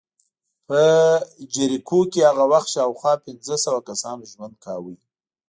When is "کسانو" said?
3.89-4.23